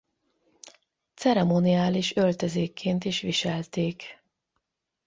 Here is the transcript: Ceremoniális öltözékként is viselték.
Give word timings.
Ceremoniális 1.13 2.15
öltözékként 2.15 3.03
is 3.05 3.19
viselték. 3.19 4.21